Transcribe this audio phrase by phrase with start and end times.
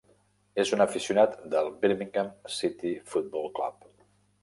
[0.63, 3.91] És un aficionat del Birmingham City Football Club.